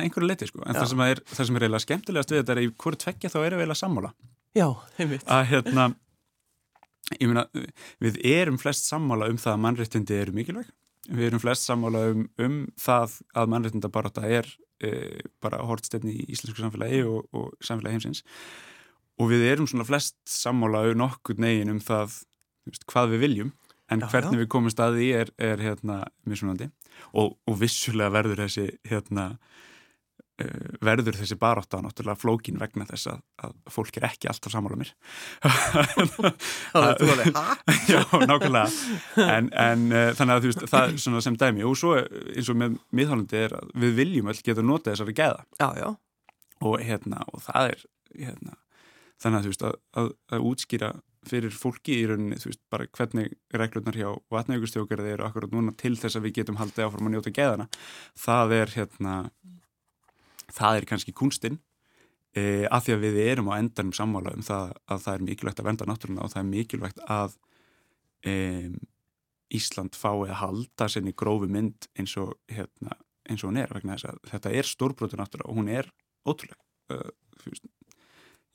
[0.00, 2.62] einhverju leiti sko, en það sem, er, það sem er eiginlega skemmtilegast við þetta er
[2.64, 4.12] í hverju tveggja þá erum við eiginlega sammála.
[4.58, 4.66] Já,
[4.98, 5.26] heimitt.
[5.30, 5.86] Að hérna,
[7.18, 7.46] ég meina,
[8.02, 10.72] við erum flest sammála um það að mannréttindi eru mikilvæg,
[11.10, 14.50] við erum flest sammála um, um það að mannréttindabarátta er
[14.82, 14.90] e,
[15.42, 18.24] bara hortstefni í íslensku samfélagi og, og samfélagi heimsins.
[19.20, 22.20] Og við erum svona flest sammála auð nokkur negin um það
[22.68, 23.50] veist, hvað við viljum
[23.90, 24.42] en já, hvernig já.
[24.44, 26.70] við komum staði er, er hérna misunandi
[27.10, 29.69] og, og vissulega verður þessi hérna Eh,
[30.84, 34.78] verður þessi barátt á náttúrulega flókin vegna þess að, að fólk er ekki alltaf samála
[34.80, 34.92] mér.
[37.92, 38.68] Já, nákvæmlega.
[39.26, 41.66] En, en uh, þannig að þú veist það er svona sem dæmi.
[41.68, 45.44] Og svo eins og með miðhálandi er að við viljum öll geta nota þessari geða
[45.60, 45.88] já, já.
[46.60, 47.86] Og, hérna, og það er
[48.20, 48.58] hérna,
[49.22, 50.90] þannig að þú veist að, að, að útskýra
[51.28, 55.92] fyrir fólki í rauninni, þú veist, bara hvernig reglurnar hjá vatnaugustjókar eru akkurat núna til
[56.00, 57.66] þess að við getum haldið áfram að njóta geðana
[58.18, 59.16] það er hérna
[60.56, 61.58] það er kannski kunstinn
[62.36, 65.62] e, af því að við erum á endanum sammála um það að það er mikilvægt
[65.62, 67.36] að venda náttúruna og það er mikilvægt að
[68.26, 68.34] e,
[69.50, 72.94] Ísland fái að halda senni grófi mynd eins og, hérna,
[73.26, 75.88] eins og hún er vegna þess að þetta er stórbrotur náttúra og hún er
[76.22, 76.60] ótrúlega
[76.94, 77.10] uh,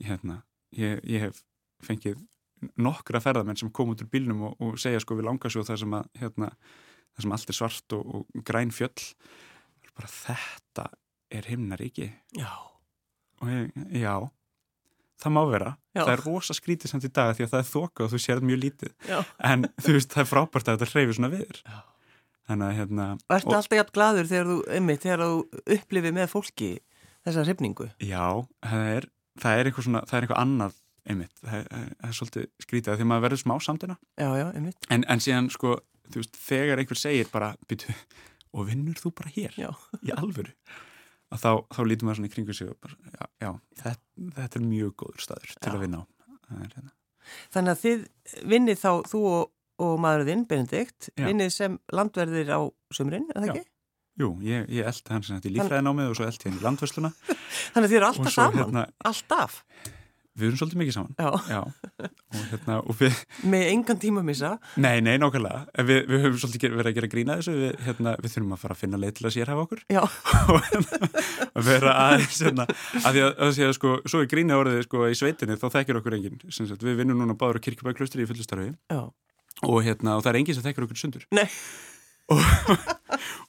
[0.06, 0.40] hérna,
[0.76, 1.42] ég, ég hef
[1.84, 2.22] fengið
[2.80, 5.98] nokkra ferðamenn sem kom út úr bílnum og, og segja sko við langarsjóð það sem
[5.98, 6.52] að hérna,
[7.16, 9.10] það sem allt er svart og, og græn fjöll.
[9.96, 10.88] Bara þetta
[11.40, 12.10] er himnaríki.
[12.38, 12.52] Já.
[13.46, 14.16] Ég, já.
[15.22, 16.02] Það má vera, já.
[16.04, 18.42] það er rosa skrítið samt í dag því að það er þoka og þú sér
[18.44, 18.96] mjög lítið.
[19.08, 19.20] Já.
[19.48, 21.62] en þú veist það er frábært að þetta hreyfi svona viður
[22.50, 26.16] þannig að hérna og ertu og, alltaf jægt gladur þegar þú, einmitt, þegar þú upplifið
[26.18, 26.72] með fólki
[27.26, 27.88] þessa hrifningu?
[28.06, 28.26] Já,
[28.66, 29.08] það er
[29.42, 33.00] það er eitthvað, svona, það er eitthvað annað einmitt, það er, það er svolítið skrítið
[33.00, 35.76] því að maður verður smá samtina en, en síðan sko,
[36.10, 37.52] þú veist, þegar einhver segir bara,
[38.56, 39.58] og vinnur þú bara hér?
[40.06, 40.54] Í alvöru
[41.34, 43.50] að þá, þá lítum við svona í kringu sig og bara, já, já
[43.82, 44.04] þetta,
[44.40, 45.76] þetta er mjög góður staður til já.
[45.76, 46.06] að vinna á
[46.54, 46.92] hérna.
[47.56, 48.04] Þannig að þið
[48.54, 49.46] vinnið þá, þú og,
[49.86, 52.62] og maðurðinn, Benedikt, vinnið sem landverðir á
[52.94, 53.66] sömurinn, er það ekki?
[54.16, 57.10] Jú, ég, ég eldi hans í lífræðinámið og svo eldi henni í landversluna
[57.74, 59.58] Þannig að þið eru alltaf saman, hérna, alltaf
[60.36, 61.14] Við erum svolítið mikið saman.
[61.16, 61.30] Já.
[61.48, 61.60] Já.
[62.36, 63.20] Og hérna, og við...
[63.48, 64.50] Með engan tíma missa?
[64.84, 65.62] Nei, nei, nákvæmlega.
[65.88, 67.54] Við, við höfum svolítið verið að gera grína þessu.
[67.62, 69.80] Við, hérna, við þurfum að fara að finna leið til að sérhafa okkur.
[69.96, 70.02] Já.
[70.52, 71.00] og hérna,
[71.48, 72.68] að vera aðeins, hérna,
[73.00, 75.68] að því að, að, því að sko, svo er grína orðið, sko, í sveitinni, þá
[75.78, 76.44] þekkir okkur enginn.
[76.52, 78.76] Sagt, við vinnum núna báður á kirkjubæklustri í fullustarfi.
[78.92, 79.02] Já.
[79.64, 81.24] Og hérna, og það er enginn sem þekkir okkur sundur.
[81.32, 81.48] Nei.
[82.26, 82.42] Og,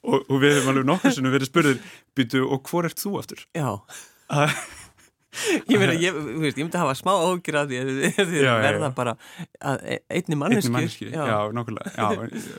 [0.07, 1.51] og, og við hefum alveg nokkur sem verið
[5.71, 9.15] ég meina, ég, ég myndi að hafa smá ágjur að því að þið verða bara
[9.81, 10.73] e, einni manneski.
[10.73, 12.51] Einni já, já nokkulega, já,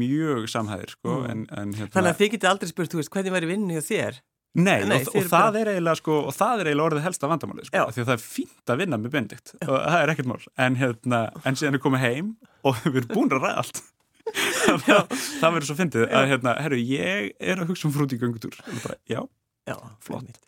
[0.00, 1.30] mjög samhæðir, sko, mm.
[1.30, 1.92] en, en hérna...
[1.96, 4.20] Þannig að þið geti aldrei spurt, veist, hvernig væri vinni hjá þér?
[4.58, 7.84] Nei, Nei og, og, það eiginlega, sko, og það er eiginlega orðið helsta vandamáli, sko,
[7.94, 10.78] því að það er fínt að vinna með bendikt, og það er ekkert mál, en
[10.80, 12.32] hérna, en síðan er komið heim
[12.66, 13.82] og við erum búin að ræða allt.
[14.86, 18.20] það, það verður svo fyndið að, hérna, herru, ég er að hugsa um frúti í
[18.26, 19.22] bara, já,
[19.70, 20.42] já flott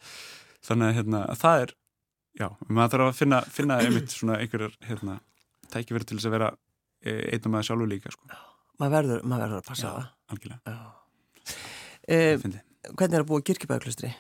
[0.66, 1.74] þannig að hérna, það er
[2.42, 5.20] já, maður þarf að finna, finna einmitt svona einhverjar hérna,
[5.72, 6.50] tækifæri til þess að vera
[7.02, 8.42] e, einn og maður sjálfur líka sko.
[8.82, 10.12] maður verður, maður verður að passa Já, það.
[10.34, 10.76] algjörlega.
[12.42, 12.60] Fyndi.
[12.98, 14.12] hvernig er að búa kirkibæðuklustri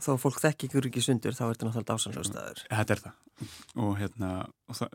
[0.00, 2.60] þó fólk þekki ykkur ekki sundur þá er þetta náttúrulega dásanlega staður.
[2.70, 3.16] Þetta er það.
[3.84, 4.30] Og hérna
[4.70, 4.94] og það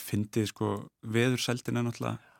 [0.00, 0.70] fyndið sko
[1.16, 2.35] veðursældin er náttúrulega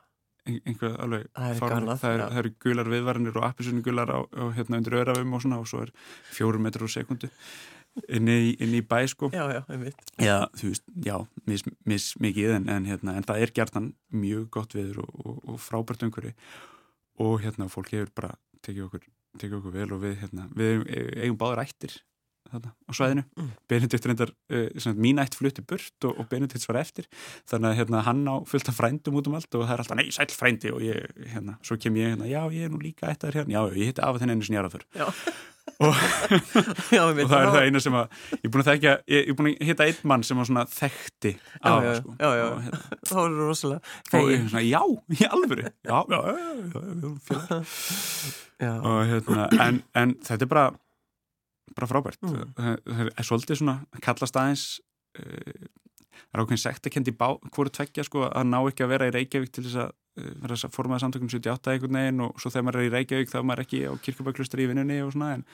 [0.47, 4.19] ein- einhver alveg Það er galað, það, er, eru gular viðvarinir og appisunni gular á,
[4.25, 5.93] á hérna undir öðrafum og svona og svo er
[6.33, 7.31] fjórum metrar á sekundu
[8.13, 9.31] inn í, inn í bæ sko.
[9.33, 10.01] Já, já, einmitt.
[10.21, 11.15] Já, þú veist, já,
[11.49, 15.39] mis, mis mikið en, en, hérna, en það er gertan mjög gott viður og, og,
[15.55, 16.35] og frábært umhverfi.
[17.25, 18.35] Og hérna fólk hefur bara
[18.67, 19.07] tekið okkur,
[19.41, 20.85] tekið okkur vel og við, hérna, við
[21.25, 21.97] eigum báður ættir
[22.53, 23.25] þarna á svæðinu.
[23.37, 23.51] Mm.
[23.71, 27.09] Benedikt reyndar, uh, sem sagt, mín ætt flutti burt og, og Benedikt var eftir
[27.51, 29.99] þannig að hérna, hann á fullt af frændum út um allt og það er alltaf,
[30.01, 33.11] nei, sæl frændi og ég, hérna, svo kem ég hérna, já, ég er nú líka
[33.13, 35.09] ættar hérna, já, ég hitti af að þenni einu sinni ára fyrr Já.
[35.83, 35.99] og,
[36.97, 39.37] já, og það er það eina sem að ég er búin að þekka, ég er
[39.39, 42.17] búin að hitta einn mann sem var svona þekkti Já, já, sko.
[42.21, 42.47] já, já.
[42.47, 42.81] og hérna,
[43.11, 44.83] það rosalega og ég er svona, já,
[45.19, 46.83] í alvöru já, já, já, já, já,
[47.27, 47.61] já, já.
[48.67, 50.67] já, og hérna, en, en þetta er bara
[51.74, 52.22] bara frábært.
[52.22, 52.55] Mm.
[52.57, 54.66] það, er svolítið svona, kallast aðeins
[55.18, 55.66] uh,
[56.16, 59.09] það er ákveðin sekt að kendi bá hvort tveggja sko að ná ekki að vera
[59.11, 62.40] í Reykjavík til þess að uh, vera þess að formaða samtökum 78 einhvern veginn og
[62.40, 65.12] svo þegar maður er í Reykjavík þá er maður ekki á kirkjubæklustri í vinnunni og
[65.16, 65.46] svona en,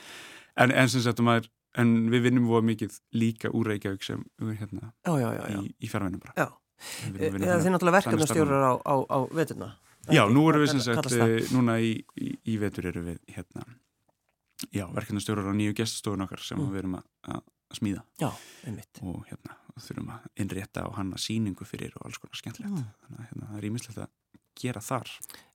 [0.60, 4.58] en, en sem sagt maður en við vinnum voru mikið líka úr Reykjavík sem við
[4.60, 6.50] hérna já, já, já, í, í fjárvinnum bara.
[6.82, 9.70] Þið náttúrulega þannig verkefnastjórar á, á, á veturna?
[10.10, 13.62] Já, nú erum við sem sagt, eh, núna í, í, í vetur erum við hérna,
[14.70, 16.70] já, verkefnastjórar á nýju geststofun okkar sem Mm.
[16.72, 18.28] við erum að, smíða já,
[18.66, 22.74] einmitt og hérna þurfum að innrétta og hanna síningu fyrir og alls konar skemmtilegt.
[22.76, 22.90] Mm.
[23.06, 24.10] Þannig að hérna, það er ímislegt að
[24.60, 25.10] gera þar.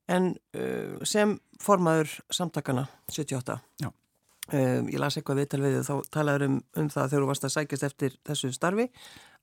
[0.08, 3.90] En uh, sem formaður samtakana 78 Já.
[3.92, 7.54] um, ég las eitthvað viðtal við þá talaður um, um það þegar þú varst að
[7.58, 8.88] sækjast eftir þessu starfi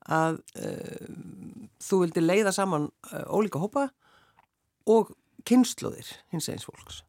[0.09, 1.09] að uh,
[1.81, 3.91] þú vildi leiða saman uh, ólíka hópa
[4.91, 5.15] og
[5.47, 7.03] kynnslóðir hins eins fólks.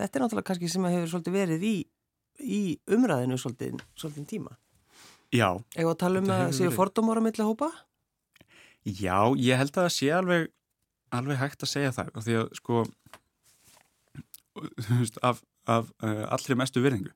[0.00, 1.74] Þetta er náttúrulega kannski sem að hefur verið í,
[2.40, 2.60] í
[2.96, 4.56] umræðinu svolítið, svolítið tíma.
[5.30, 7.68] Já, Eða að tala um að séu fordómar á milli hópa?
[8.88, 10.46] já, ég held að það sé alveg,
[11.12, 12.78] alveg hægt að segja það og því að sko
[15.22, 17.12] af, af uh, allri mestu virðingu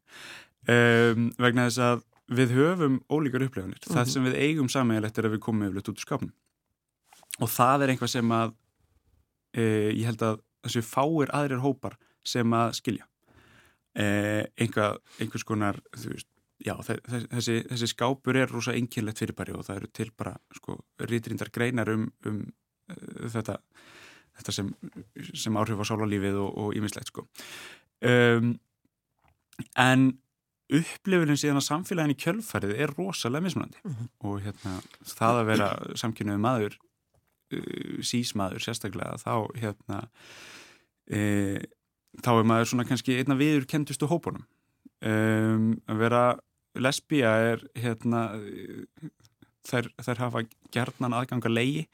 [0.71, 3.81] um, vegna þess að við höfum ólíkar upplifanir.
[3.85, 4.13] Það Mhm.
[4.15, 6.33] sem við eigum sammeðilegt er að við komum yfirleitt út úr skapnum.
[7.45, 8.55] Og það er eitthvað sem að
[9.53, 13.07] e, ég held að þessu fáir aðrir hópar sem að skilja.
[13.95, 14.07] E,
[14.59, 16.27] einhvað, einhvers konar, veist,
[16.65, 20.33] já, þe- þe- þessi, þessi skápur er rosa einkynlegt fyrirbæri og það eru til bara,
[20.57, 22.41] sko, rítrindar greinar um, um
[22.91, 23.59] uh, þetta,
[24.41, 24.73] þetta sem,
[25.35, 27.27] sem áhrif á sálarlífið og, ímislegt, sko.
[28.05, 28.55] Um,
[29.79, 30.09] en
[30.75, 34.09] upplifunin síðan að samfélagin í kjölfarið er rosalega mismunandi Mhm.
[34.27, 34.73] og hérna
[35.07, 35.69] það að vera
[36.01, 36.77] samkynnuð maður
[37.55, 40.01] uh, sísmaður sérstaklega þá hérna
[41.13, 41.61] e,
[42.23, 44.45] þá er maður svona kannski einna viður kentustu hópunum.
[45.05, 46.25] Um, að vera
[46.81, 48.29] lesbía er hérna
[49.69, 50.43] þær, þær hafa
[50.75, 51.85] gerðnan aðganga leiði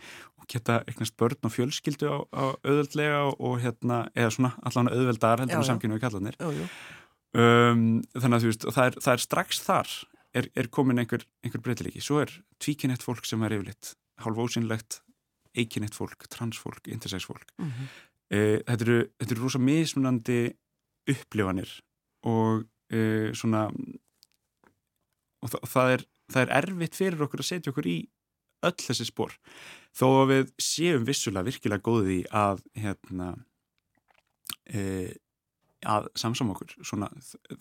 [0.41, 5.45] og geta eignast börn og fjölskyldu á, á auðveldlega og, hérna, eða svona allan auðveldar
[5.45, 5.71] heldur en já.
[5.71, 7.85] samkynnuðu kallanir um,
[8.17, 9.93] þannig að þú veist, það er, það er strax þar
[10.41, 12.03] er, er komin einhver, einhver breytileiki.
[12.05, 15.01] Svo er tvíkynett fólk sem er yfirleitt hálf ósynlegt,
[15.59, 17.47] eikinett fólk transfólk, intersex fólk.
[17.59, 17.89] Mm -hmm.
[18.31, 20.41] E, þetta, eru, þetta eru rosa mismunandi
[21.11, 21.73] upplifanir
[22.31, 23.67] og e, svona
[25.41, 27.99] og það, það, er, það er erfitt fyrir okkur að setja okkur í
[28.69, 29.37] öll þessi spór
[29.97, 33.33] þó að við séum vissulega virkilega góði að hérna
[34.69, 34.83] e,
[35.89, 37.09] að samsama okkur svona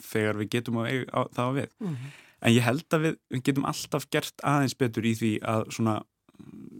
[0.04, 2.12] þegar við getum að á, það á við Mm -hmm.
[2.42, 6.02] en ég held að við, við getum alltaf gert aðeins betur í því að svona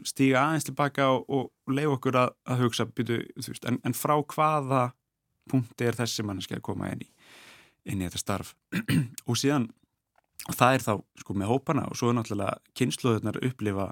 [0.08, 4.16] stíga aðeins tilbaka og, og leiða okkur að, að hugsa byrju, veist, en, en frá
[4.22, 4.90] hvaða
[5.50, 7.10] punkti er þessi manneski að koma inn í
[7.90, 8.54] inn í þetta starf
[9.30, 9.70] og síðan
[10.50, 10.94] það er þá
[11.24, 13.90] sko með hópana og svo er náttúrulega kynsluðurnar upplifa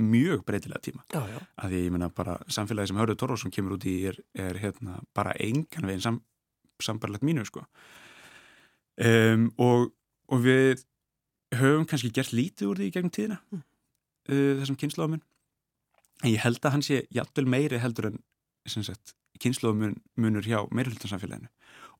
[0.00, 1.38] mjög breytilega tíma Já, já.
[1.58, 5.00] að því ég meina bara samfélagi sem Hörður Torfarsson kemur út í er, er hérna
[5.16, 6.20] bara engan veginn sam,
[6.82, 7.64] sambarlegt mínu sko
[9.02, 9.90] um, og,
[10.30, 10.84] og við
[11.58, 13.64] höfum kannski gert lítið úr því gegnum tíðina Mm.
[14.30, 15.22] Uh, þessum kynnslóðamun
[16.24, 18.20] en ég held að hann sé jafnvel meiri heldur en
[19.40, 21.48] kynnslóðamunur hjá meirultansamfélaginu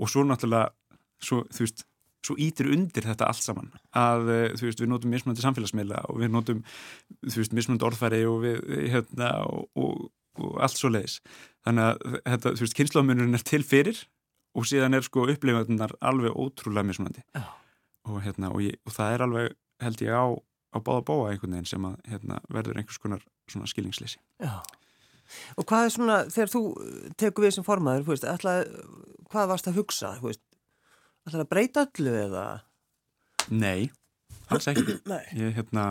[0.00, 0.70] og svo náttúrulega
[1.20, 1.84] svo, þú veist,
[2.24, 6.22] svo ítir undir þetta allt saman að uh, þú veist, við notum mismunandi samfélagsmiðla og
[6.22, 6.64] við notum
[7.26, 10.08] þú veist, mismunandi orðfæri og við hérna og, og,
[10.40, 11.20] og allt svo leiðis
[11.66, 14.04] þannig að þetta, þú veist, kynnslóðamunurinn er til fyrir
[14.56, 17.22] og síðan er sko upplifundunar alveg ótrúlega mismunandi.
[17.34, 17.44] Já.
[18.08, 20.24] og hérna, og, ég, og það er alveg held ég á,
[20.70, 24.20] á báða bóa einhvern veginn sem að hérna, verður einhvers konar svona skilningsleysi.
[24.42, 24.60] Já.
[25.58, 26.62] Og hvað er svona, þegar þú
[27.20, 28.56] tekur við sem formaður, veist, ætla,
[29.30, 30.42] hvað varst að hugsa, veist,
[31.28, 32.44] ætla að breyta öllu eða?
[33.50, 33.90] Nei,
[34.50, 34.98] alls ekki.
[35.12, 35.22] Nei.
[35.38, 35.86] Ég, hérna,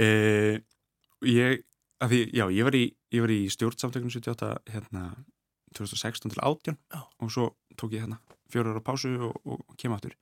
[0.00, 0.08] e,
[1.28, 1.64] ég,
[2.04, 2.84] því, já, ég var í,
[3.16, 5.10] ég var í stjórnsamtökunum 78, hérna,
[5.76, 7.00] 2016 til 18 Já.
[7.18, 8.18] og svo tók ég hérna
[8.50, 10.14] fjóru ára pásu og, og kem aftur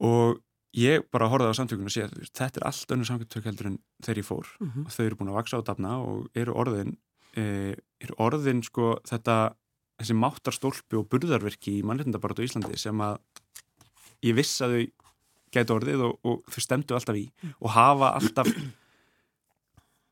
[0.00, 0.40] og
[0.76, 3.78] ég bara horfaði á samtökunum og sé að þetta er allt önnur samtök heldur en
[4.04, 4.50] þegar ég fór.
[4.60, 4.86] Mm -hmm.
[4.86, 6.96] og þau eru búin að vaksa á dafna og eru orðin
[7.36, 9.54] e, eru orðin sko þetta
[10.00, 13.18] þessi máttarstólpi og burðarverki í mannleitindabaratu í Íslandi sem að
[14.22, 14.84] ég viss að þau
[15.50, 17.26] gæti orðið og, og þau stemdu alltaf í
[17.58, 18.48] og hafa alltaf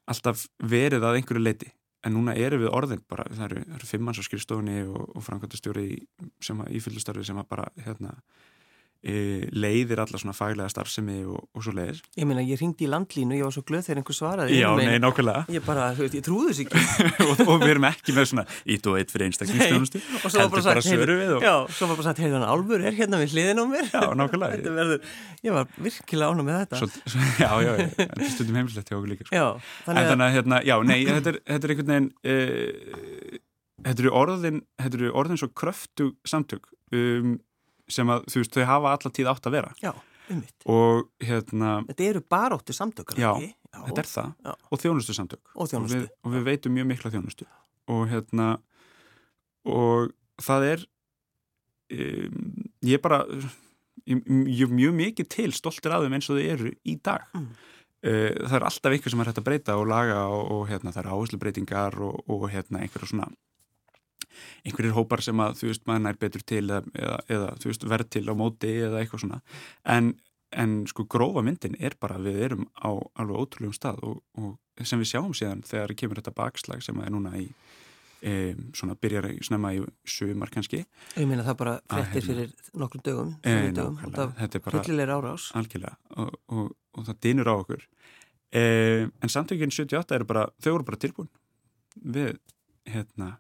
[0.09, 1.73] alltaf verið að einhverju leiti
[2.07, 5.89] en núna eru við orðin bara, það eru, eru fimmans á skrifstofunni og, og framkvæmtastjóri
[6.45, 8.15] sem að ífyllustarfi sem að bara hérna,
[8.99, 13.37] leiðir alla svona faglega starfsemi og, og svo leiðir Ég meina, ég ringdi í landlínu,
[13.39, 14.57] ég var svo glöð þegar einhver svaraði.
[14.59, 16.79] Já, meina, nei, nákvæmlega Ég bara, þú veist, ég trúði þess ekki.
[17.29, 20.51] og, og við erum ekki með svona ít og eitt fyrir einstaklingsstjónustu og svo var
[20.57, 21.47] bara sagt, við og...
[21.47, 23.87] já, svo var bara sagt, heyrðan, Álfur er hérna við hliðin á mér.
[23.93, 25.01] Já, nákvæmlega Þetta verður,
[25.47, 26.77] ég var virkilega ánum með þetta.
[26.83, 27.73] Svo, svo, já, já,
[28.09, 29.39] er stundum heimslegt hjá okkur líka sko.
[29.39, 31.73] Já, En þannig að, þannig að, hérna, já, nei, þetta er, þetta er
[36.27, 37.39] samtök um,
[37.89, 39.93] sem að, þú veist, þau hafa alla tíð átt að vera já,
[40.69, 43.31] og hérna, Þetta eru baróttu samtökar, Já?
[43.41, 44.53] Já, þetta er það Já.
[44.71, 45.97] og þjónustu samtök Og þjónustu.
[45.97, 47.47] og við, og við veitum mjög mikla þjónustu
[47.89, 48.49] og hérna
[49.69, 50.13] og
[50.45, 50.85] það er
[51.93, 52.53] um,
[52.85, 53.23] ég bara
[54.09, 54.21] ég,
[54.53, 57.49] ég mjög mikið til stoltir af þeim eins og þau eru í dag Mm.
[58.07, 60.93] uh, það er alltaf einhver sem er hægt að breyta og laga og, og hérna
[60.95, 63.27] það er áherslubreytingar og, og hérna einhverja svona
[64.65, 67.87] einhverjir hópar sem að þú veist maður nær betur til eða, eða, eða þú veist
[67.95, 69.41] verð til á móti eða eitthvað svona.
[69.97, 70.13] En,
[70.53, 74.87] en sko grófa myndin er bara að við erum á alveg ótrúlegum stað og, og
[74.87, 77.49] sem við sjáum síðan þegar kemur þetta bakslag sem er núna í
[78.23, 80.85] e, svona byrjar snemma í sumar kannski.
[81.17, 82.29] Ég meina það bara frettir hérna.
[82.29, 85.51] fyrir nokkrum dögum, e, dögum þetta er bara hryllilegri árás.
[85.59, 85.99] algjörlega.
[86.17, 87.85] Og, og, og það dýnur á okkur.
[88.49, 88.63] E,
[89.23, 91.31] en samtökin 78 eru bara, þau eru bara tilbúin
[91.99, 92.39] við
[92.89, 93.37] hérna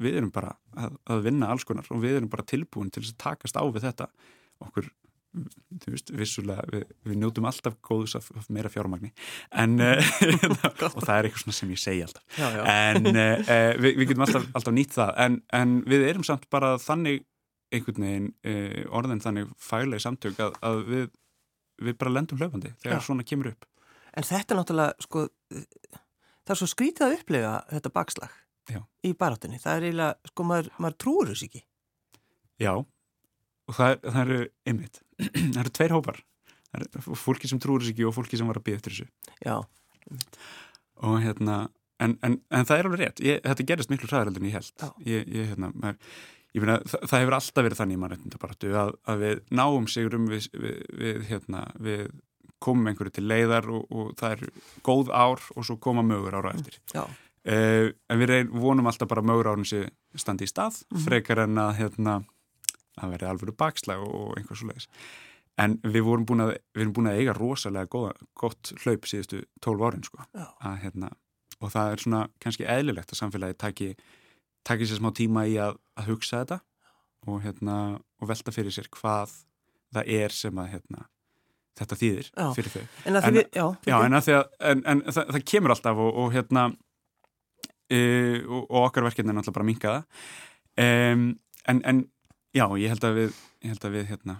[0.00, 3.16] við erum bara að, að vinna alls konar og við erum bara tilbúin til að
[3.20, 4.10] takast á við þetta
[4.64, 4.90] okkur
[5.34, 9.10] þú veist, vissulega, við, við njótum alltaf góðus af, af meira fjármagni
[9.50, 10.14] en, uh,
[10.94, 12.62] og það er eitthvað sem ég segi alltaf Já, já.
[12.70, 16.76] en uh, við, við getum alltaf, alltaf nýtt það en, en við erum samt bara
[16.82, 17.26] þannig
[17.74, 21.06] einhvern veginn uh, orðin þannig faglega samtök að, að við,
[21.90, 23.06] við bara lendum hlaupandi þegar Já.
[23.08, 23.66] svona kemur upp
[24.14, 28.34] En þetta er náttúrulega, sko, það er svo skrítið að upplega þetta bakslag.
[29.04, 29.60] Í baráttunni.
[29.62, 31.64] Það er eiginlega, sko, maður, maður trúur þess ekki.
[32.62, 34.40] Já, og það, það eru
[34.70, 35.00] einmitt,
[35.54, 36.20] það eru tveir hópar.
[36.74, 39.08] Það eru fólki sem trúur sig ekki og fólki sem var að býða eftir þessu.
[39.44, 39.56] Já,
[41.04, 41.58] og hérna,
[42.02, 43.24] en, en, en það er alveg rétt.
[43.24, 46.14] Ég, þetta gerist miklu hraðaraldur en ég held ég, ég, hérna, maður,
[46.54, 50.30] ég meina, það, það hefur alltaf verið þannig í mannréttindabaratu að, að við náum sigurum
[50.30, 52.06] við, við, við, hérna, við
[52.64, 56.54] komum einhverju til leiðar og, og það er góð ár og svo koma mögur ára
[56.56, 56.78] eftir.
[56.94, 57.04] Já,
[57.44, 61.60] Uh, en við reyn, vonum alltaf bara mögur árun sem standi í stað, frekar en
[61.60, 62.18] að hérna,
[62.96, 64.88] að verði alveg bakslag og, og einhver svo leiðis
[65.60, 69.44] en við vorum búin að, við erum búin að eiga rosalega góða, gott hlaup síðustu
[69.62, 70.26] 12 árin sko.
[70.34, 71.10] Að, hérna,
[71.60, 73.90] og það er svona kannski eðlilegt að samfélagi taki,
[74.66, 76.60] taki sér smá tíma í að, að hugsa þetta
[77.28, 77.80] og, hérna,
[78.20, 79.36] og velta fyrir sér hvað
[79.94, 81.06] það er sem að hérna,
[81.78, 82.46] þetta þýðir Já.
[82.56, 82.82] fyrir þau.
[83.06, 84.32] En við, já, að,
[84.72, 86.66] en, en það, það kemur alltaf og, og hérna
[87.90, 88.00] e,
[88.46, 90.04] og, og okkar verkefni er náttúrulega bara að minka það.
[90.84, 91.24] Um,
[91.70, 92.00] en, en
[92.56, 94.38] já, ég held að við held að við hérna.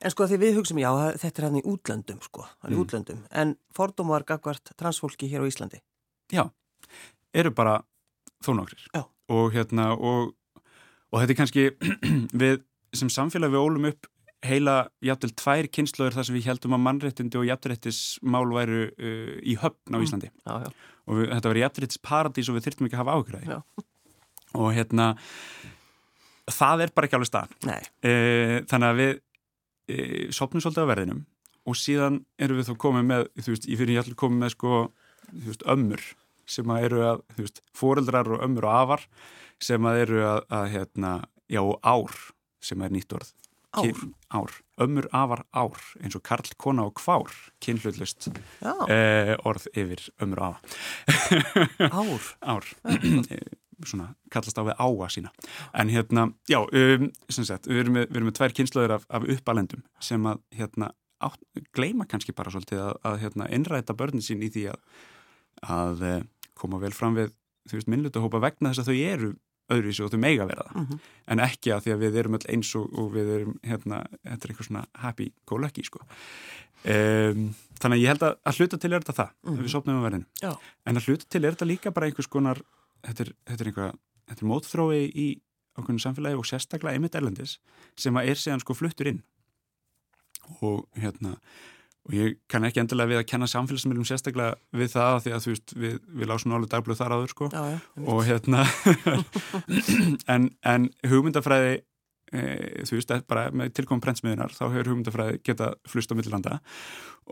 [0.00, 0.90] En sko því við hugsaum, já,
[1.20, 2.82] þetta er hann í útlöndum, sko, hann í Mm.
[2.86, 5.82] útlöndum, en fordómar gagvart transfólki hér á Íslandi.
[6.32, 6.48] já,
[7.34, 7.82] eru bara
[8.42, 8.86] þó nokkrir.
[9.30, 10.32] Og hérna og,
[11.12, 11.66] og þetta er kannski
[12.42, 12.62] við
[12.96, 14.08] sem samfélag við ólum upp
[14.42, 19.54] heila jafnvel tvær kynnslóður þar sem við heldum að mannréttindi og jafnréttismál væru uh, í
[19.60, 20.06] höfn á Mm.
[20.08, 20.30] Íslandi.
[20.48, 20.70] Já, já,
[21.10, 23.58] og við, þetta var jafnréttis paradís og við þyrftum ekki að hafa að Já.
[24.60, 25.08] og hérna
[26.50, 28.14] það er bara ekki alveg stað e,
[28.70, 29.12] þannig að við
[29.90, 29.98] e,
[30.34, 31.20] sopnum svolítið á verðinum
[31.68, 34.54] og síðan erum við þá komið með þú veist, ég fyrir ég allir komið með
[34.54, 34.80] sko
[35.30, 36.06] veist, ömmur
[36.50, 39.06] sem að eru að þú veist, foreldrar og ömmur og afar
[39.60, 41.12] sem að eru að, að hérna,
[41.52, 42.16] já, ár
[42.64, 43.34] sem er nýtt orð
[43.70, 44.50] ár, ár,
[44.82, 47.30] ömmur, afar, ár eins og karl, kona og kvár
[47.62, 48.30] kynhlutlust
[48.60, 50.60] já, e, orð yfir ömmur afa.
[51.90, 52.70] Ár, ár.
[53.80, 55.30] Svona kallast á við áa sína.
[55.72, 59.06] En hérna, já, um, sem sagt við erum með, við erum með tvær kynslaður af,
[59.08, 60.90] af uppalendum sem að hérna
[61.24, 61.40] átt,
[61.76, 64.82] gleima kannski bara svolítið að, að hérna, innræta börnin sín í því að,
[65.76, 66.20] að eh,
[66.60, 67.32] koma vel fram við
[67.68, 69.32] þú veist, minnlutu hópa vegna þess að þau eru
[69.70, 70.76] öðruvísi og þau meiga vera það.
[70.76, 70.98] Mm -hmm.
[71.26, 74.44] en ekki að því að við erum öll eins og, og við erum, hérna, þetta
[74.44, 76.00] er eitthvað svona happy go lucky, sko.
[76.80, 79.62] Um, þannig að ég held að að hluta til er þetta það, mm -hmm.
[79.62, 80.56] við sopnum á verðinu
[80.86, 82.62] en að hluta til er þetta líka bara einhvers konar
[83.04, 85.26] þetta er, þetta er einhvað, þetta er mótþrói í
[85.80, 87.58] okkurna samfélagi og sérstaklega einmitt erlendis
[87.98, 89.20] sem að er séðan sko fluttur inn.
[90.60, 91.36] Og hérna
[92.08, 95.52] og ég kann ekki endilega við að kenna samfélagsmiðlum sérstaklega við það því að þú
[95.52, 97.50] veist við, við lásum alveg dagblöð þar áður sko.
[97.52, 97.78] Já, já,
[98.14, 98.64] og hérna
[100.34, 101.74] en, en hugmyndafræði
[102.32, 102.40] e,
[102.88, 106.58] þú veist, bara með tilkomum prentsmiðunar þá hefur hugmyndafræði geta flust á millilanda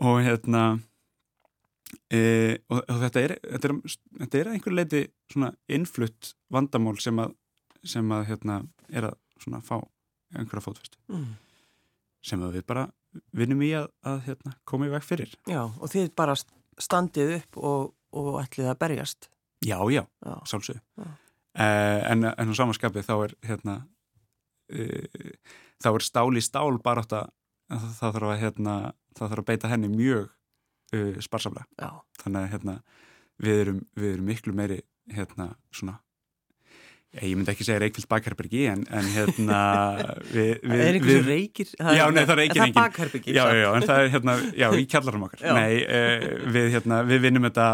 [0.05, 0.63] og hérna
[2.13, 2.21] e,
[2.69, 3.77] og, og þetta er þetta er,
[4.21, 7.35] þetta er einhver leiti svona innflutt vandamál sem að
[7.87, 9.77] sem að hérna er að svona fá
[10.35, 11.27] einhverja fótfest mm.
[12.25, 12.89] sem að við bara
[13.35, 15.33] vinnum í að, að hérna, koma í veg fyrir.
[15.49, 16.35] Já, og þið bara
[16.79, 19.29] standið upp og, og ætlið að berjast.
[19.65, 20.35] Já, já, já.
[20.47, 20.79] sálsög.
[20.99, 23.75] Eh, en, en á samanskapið þá er hérna,
[24.71, 25.07] e,
[25.81, 27.31] þá er stál í stál bara átt að
[27.69, 28.75] það þarf að, hérna,
[29.17, 30.29] það þarf að beita henni mjög
[30.93, 31.67] e, sparsamlega.
[31.81, 31.89] Já.
[32.21, 32.77] Þannig að hérna,
[33.41, 35.99] við, erum, við erum miklu meiri hérna, svona
[37.17, 39.59] Ég myndi ekki segja Reykjavík bakherbergi en, en hérna
[40.35, 41.69] við, við, Það er einhvers við, reykir?
[41.73, 44.83] Já, nei, það er reykir engin bakherbergi Já, já, en það er hérna, já, í
[44.91, 45.41] kjallarum okkar.
[45.41, 45.53] Já.
[45.57, 47.69] Nei, eh, við hérna, við vinnum þetta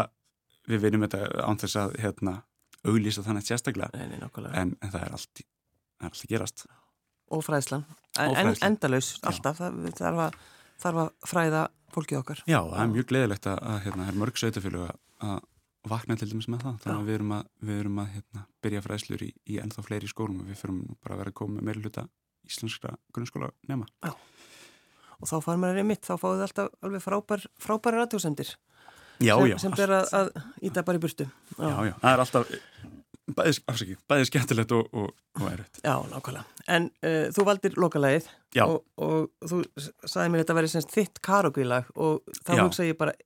[0.66, 2.34] við vinnum þetta án þess að hérna,
[2.86, 3.90] auglýsa þannig sérstaklega.
[3.92, 6.66] Nei, nei, en, en það er allt það er allt gerast.
[7.36, 7.84] Og fræðslan,
[8.22, 10.40] en, endalaus alltaf, það þarf að,
[10.80, 12.42] þarf að fræða fólkið okkar.
[12.46, 14.96] Já, það er mjög gleðilegt að, að hérna, er mörg sveitafélag
[15.26, 15.38] að
[15.90, 16.78] vakna til dæmis með það.
[16.84, 20.10] Þannig að við erum að, við erum að hérna, byrja fræðslur í, í ennþá fleiri
[20.10, 22.06] skólum og við fyrum bara að vera að koma með meira hluta
[22.46, 23.88] íslenskra grunnskóla nema.
[24.04, 24.12] Já.
[25.20, 29.76] og þá far maður einmitt, þá fáið þið alltaf alveg frábær, frábæri radiosendir sem, sem
[29.76, 30.30] ber að, að
[30.68, 31.26] íta bara í burtu.
[31.56, 31.94] Já, já, já.
[32.02, 32.52] það er alltaf
[33.36, 35.80] bæðið, afsaki, bæðið skemmtilegt og, og, og erfitt.
[35.82, 36.44] Já, nákvæmlega,
[36.76, 38.28] en uh, þú valdir lokalægið
[38.66, 39.62] og, og þú
[40.06, 43.16] sagði mér þetta að vera þitt karokvílag og þá hugsa ég bara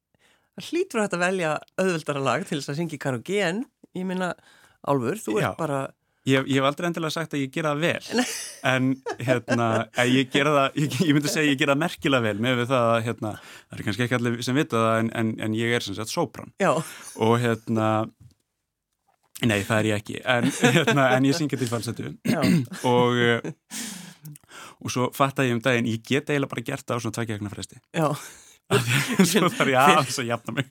[0.69, 3.65] hlýtur að þetta velja auðvöldara lag til þess að syngja karaoke en
[3.97, 4.35] ég minna
[4.81, 5.81] Álfur, þú ert bara
[6.29, 8.25] Ég, ég hef aldrei endilega sagt að ég gera það vel.
[8.69, 8.89] En
[9.25, 9.67] hérna
[10.05, 13.05] ég, það, ég, ég myndi segja að ég gera það merkilega vel með það að
[13.07, 13.31] hérna,
[13.71, 16.13] það er kannski ekki allir sem vita það en, en, en ég er sem sagt
[16.13, 16.75] sopran Já.
[17.25, 17.89] og hérna
[19.49, 20.19] nei það er ég ekki.
[20.37, 22.13] En, hérna, en ég syngja til falsetu
[22.85, 23.25] og
[24.81, 27.17] og svo fatt að ég um daginn ég get eiginlega bara gert það á svona
[27.17, 27.81] tveikjagna fresti.
[27.97, 28.13] Já
[29.31, 30.69] Svo þarf ég aðeins að jafna mig.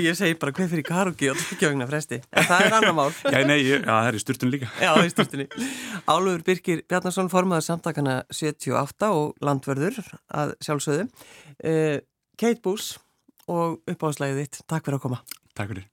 [0.00, 2.20] Ég segi bara hvað fyrir karugi og tryggjöfingna fresti.
[2.32, 3.12] En það er annar mál.
[3.20, 4.72] Já, nei, já, það er í sturtun líka.
[4.80, 5.46] Já, í sturtunni.
[6.08, 10.00] Álur Birkir Bjarnarsson formaður samtakana 78 og landverður
[10.32, 11.08] að sjálfsögðu.
[11.60, 11.96] Eh,
[12.40, 12.94] Kate Boos
[13.50, 14.62] og uppáðslæðið þitt.
[14.66, 15.24] Takk fyrir að koma.
[15.52, 15.90] Takk fyrir